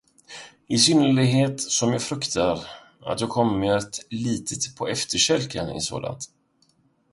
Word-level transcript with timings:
Isynnerhet 0.67 1.59
som 1.61 1.91
jag 1.93 2.01
fruktar, 2.01 2.65
att 3.01 3.21
jag 3.21 3.29
kommit 3.29 4.07
litet 4.09 4.75
på 4.77 4.87
efterkälken 4.87 5.69
i 5.69 5.81
sådant. 5.81 6.25